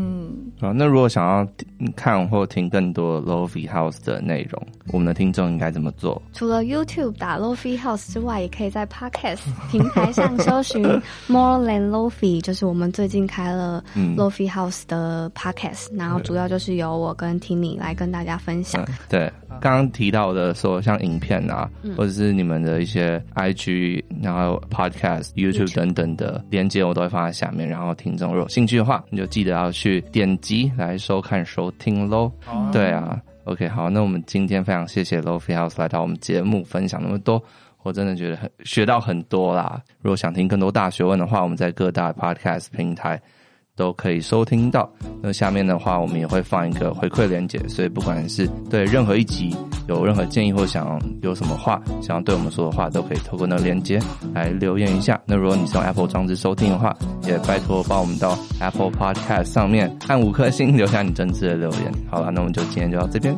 [0.64, 1.46] 啊，那如果想要
[1.94, 4.60] 看或听更多 Lo-Fi House 的内容，
[4.92, 6.20] 我们的听众应该怎么做？
[6.32, 9.40] 除了 YouTube 打 Lo-Fi House 之外，也可以在 Podcast
[9.70, 10.82] 平台上搜寻
[11.26, 18.82] More Than Lo-Fi， 就是我们最近开了 Lo-Fi House 的 Podcast，、嗯、然后主要就是由我跟 Timmy 来跟大家分享。
[18.84, 19.32] 嗯、对。
[19.60, 27.68] 刚刚提到的说，像影片啊，嗯、或者是你们的一些 IG，然后 Podcast、YouTube 等等的连接，我都会放在下面。
[27.68, 32.30] 然后听众如果有兴趣的话，你就记得要去点击来收看、收听喽。
[32.52, 37.42] 嗯、对啊，OK，好，那我们今天非常谢谢 Lo-Fi House 来到我们节目分享那么多，
[37.82, 39.82] 我真的觉得很学到很多啦。
[40.00, 43.20] 如果想听更多大学问的话，我们在各大 Podcast 平台。
[43.76, 44.90] 都可以收听到。
[45.22, 49.54] 那下面的话，我们也会放一个回馈连结，所以不管是对任何一集
[49.88, 53.98] 有任何建议，或想有什么话想要对我们说的话，都可以透过那个连接
[54.34, 55.20] 来留言一下。
[55.26, 56.94] 那如果你是用 Apple 装置收听的话，
[57.26, 61.92] 也拜托帮我们到 Apple Podcast 上面按五颗星，留下你真挚的留言。
[62.10, 63.36] 好了，那我们就今天就到这边，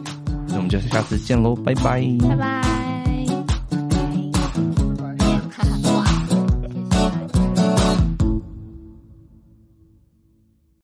[0.49, 2.76] 那我们就下次见喽，拜拜，拜拜。